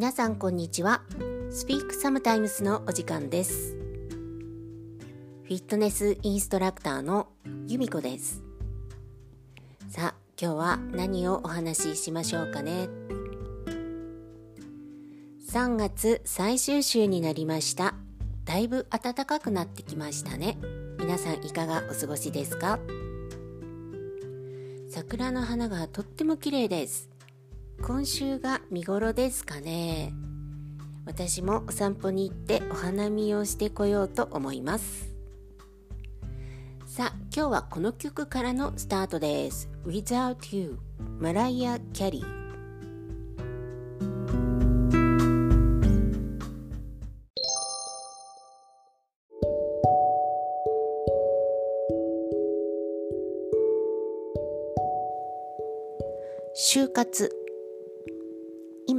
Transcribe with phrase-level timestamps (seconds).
[0.00, 1.02] 皆さんこんにちは。
[1.50, 3.76] Speak Sometimes のお時間です。
[5.42, 7.28] フィットネスインストラクターの
[7.66, 8.42] 由美子です。
[9.90, 12.88] さあ今日は何をお話ししましょうかね。
[15.50, 17.94] 3月最終週になりました。
[18.46, 20.56] だいぶ暖かくなってきましたね。
[20.98, 22.78] 皆さんいかがお過ごしですか？
[24.88, 27.10] 桜の花がとっても綺麗です。
[27.82, 30.12] 今週が見頃ですかね。
[31.06, 35.10] 私もお散歩に行ってお花見をしてこようと思います。
[36.86, 39.68] さあ今日はこの曲からのスタートです。
[39.86, 40.78] Without You
[41.18, 42.40] マライア・キャリー
[56.54, 57.39] 就活。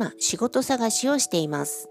[0.02, 1.88] 今仕事探しをしています。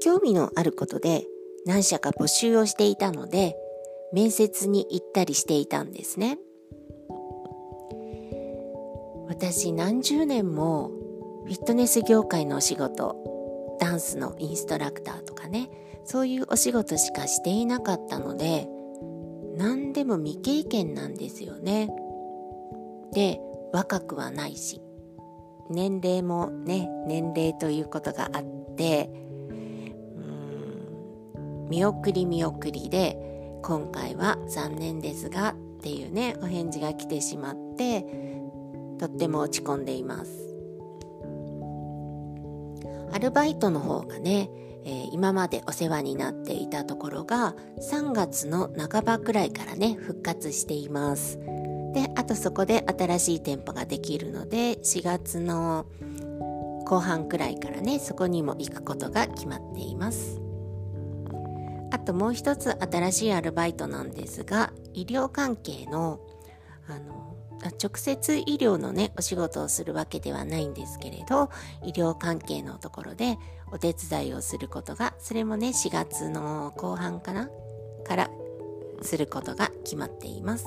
[0.00, 1.24] 興味のあることで
[1.66, 3.56] 何社か募集をしていたので
[4.12, 6.38] 面接に行ったりしていたんですね。
[9.26, 10.92] 私何十年も
[11.46, 13.16] フィットネス業界のお仕事
[13.80, 15.68] ダンスのインストラクターとかね
[16.04, 18.68] そういうお仕事しかしていなかったので
[19.56, 21.90] 何でも未経験なんですよね。
[23.12, 23.40] で
[23.72, 24.83] 若くはないし
[25.70, 28.42] 年齢もね年齢ということがあっ
[28.76, 29.10] て
[29.48, 29.52] う
[31.40, 33.18] ん見送り見送りで
[33.62, 38.04] 今回は残念ですがっていうねお返事が来てしまって
[38.98, 40.54] とっても落ち込んでいます。
[43.14, 44.50] アルバイトの方がね、
[44.84, 51.38] えー、今までお世話になっていたところが3月の半ばくらいからね復活しています。
[51.94, 55.86] であとそこで新しい店舗ができるので4月の
[56.84, 60.40] 後半くらいからねそこにも行くことが決まっています
[61.92, 66.20] あともう一つ新しいアルバイトなんですが医療関係の
[66.88, 67.32] あの
[67.82, 71.48] 直接医療のねお仕事をするわけではないんですけれど
[71.82, 73.38] 医療関係のところで
[73.72, 77.48] お手伝いをすることがそれもね4月の後半かな
[78.06, 78.30] から
[79.00, 80.66] することが決まっています。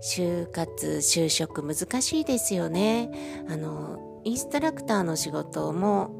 [0.00, 3.10] 就活就職難しいですよね。
[3.48, 6.10] あのインストラクターの仕事も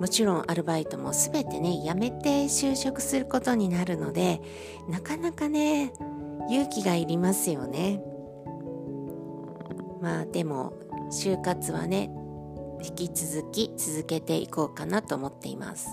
[0.00, 4.40] もちろんアルバイトも全てね辞めて就職することになるので
[4.88, 5.92] なかなかね
[6.48, 8.02] 勇気がいりますよね。
[10.00, 10.72] まあでも
[11.10, 12.10] 就活はね
[12.80, 15.88] 引き続き続けていこうかなと思っています。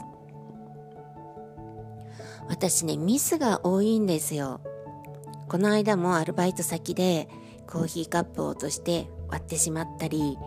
[2.47, 4.61] 私ねミスが多いんですよ。
[5.47, 7.29] この間もアルバイト先で
[7.67, 10.37] コーヒーカップを落として割ってしまったり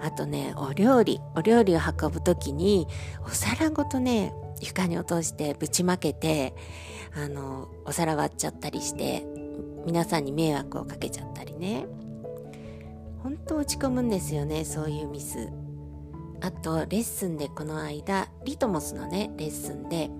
[0.00, 2.86] あとねお料理お料理を運ぶ時に
[3.24, 6.54] お皿ごとね床に落としてぶちまけて
[7.14, 9.24] あのお皿割っちゃったりして
[9.86, 11.86] 皆さんに迷惑をかけちゃったりね。
[13.22, 15.48] 本当落ち込むんですよねそういうミス。
[16.42, 20.10] あとレッスンでこの間リトモスのねレッスンで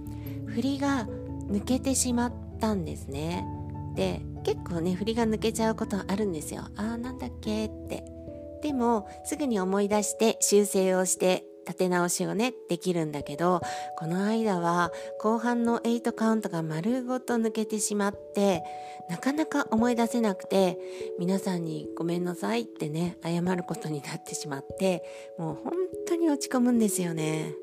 [0.46, 1.06] 振りが
[1.50, 3.46] 抜けてしまったんですね。
[3.94, 6.62] で結構ね振りが抜けちゃうことあるんですよ。
[6.76, 8.04] あーなんだっけって。
[8.62, 13.60] でもすぐに思い出して修正をして立て直しをねできるんだけど
[13.98, 14.90] この間は
[15.20, 18.62] 後半の8カウントが丸ごと抜けてしまって
[19.10, 20.78] なかなか思い出せなくて
[21.18, 25.02] 皆さんにごめんなさいってね謝ることになってしまって
[25.38, 25.72] もう本
[26.08, 27.54] 当に落ち込むんですよね。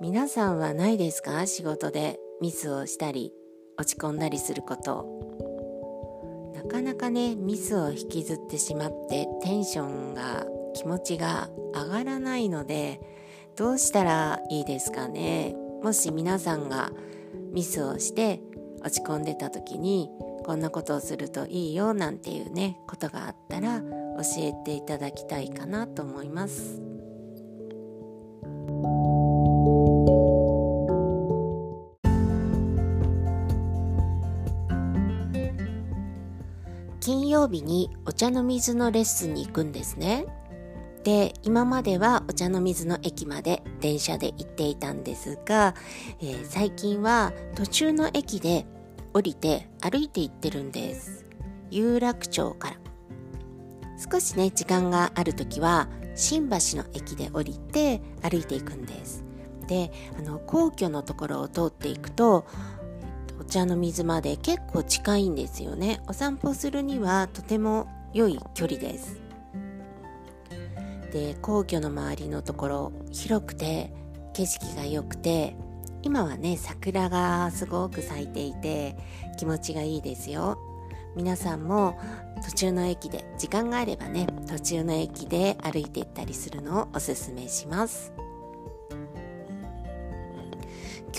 [0.00, 1.46] 皆さんはないですか？
[1.46, 3.32] 仕事でミスをしたり。
[3.78, 5.06] 落ち込んだりすること
[6.54, 10.44] なかなかねミスを引きずってしまってテンションが
[10.74, 13.00] 気持ちが上がらないので
[13.56, 16.90] どうしたらいいですかねもし皆さんが
[17.52, 18.40] ミスをして
[18.80, 20.10] 落ち込んでた時に
[20.44, 23.86] こんなことをするといいよなんていうねことがあったら教
[24.38, 26.80] えていただきたいかなと思います。
[37.08, 40.26] 金曜日にお茶の水のレッスンに行くんですね。
[41.04, 45.74] で今まではお茶の水の駅まで電車で行っていたんですが、
[46.20, 48.66] えー、最近は途中の駅で
[49.14, 51.24] 降りて歩いて行ってるんです。
[51.70, 52.76] 有楽町から。
[54.12, 59.24] 少しね時間がある時は新橋の駅で降りて歩いていくんです。
[59.66, 62.46] であの皇居のところを通っていくと
[63.40, 66.00] お茶の水まで結構近いんですよね。
[66.08, 69.20] お散歩するにはとても良い距離です。
[71.12, 73.92] で皇居の周りのところ広くて
[74.34, 75.56] 景色が良くて
[76.02, 78.96] 今はね桜がすごく咲いていて
[79.38, 80.58] 気持ちがいいですよ。
[81.16, 81.98] 皆さんも
[82.44, 88.12] 途中の駅で時間があればね途中の駅で歩いていったりするのをおすすめします。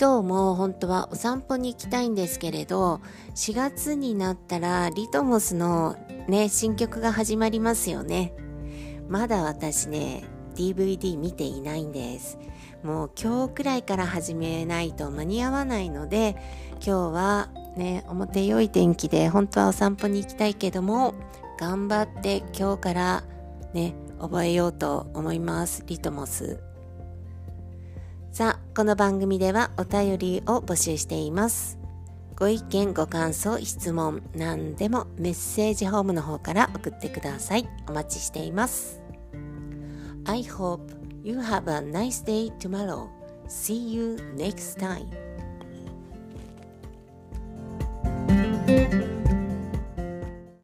[0.00, 3.02] 今日も本当はお散歩に行きたいんですけれど
[3.34, 5.94] 4月になったらリトモスの
[6.26, 8.32] ね新曲が始まりますよね。
[9.10, 10.24] まだ私ね
[10.54, 12.38] DVD 見ていないんです。
[12.82, 16.34] もう今日くらいから始めないと間に合わないので
[16.76, 21.12] 今日はね表良い天気で本当はお散歩に行きたいけども
[21.58, 23.24] 頑張って今日から
[23.74, 26.69] ね覚えようと思いますリトモス。
[28.32, 31.78] さあこの番組ではお便りを募集しています。
[32.36, 37.68] ご意見ご感想質問何でもメッセージホームの方から送ってください。
[37.88, 39.02] お待ちしています。
[40.26, 40.80] I hope
[41.24, 43.08] you have a nice day tomorrow.
[43.48, 45.08] See you next time.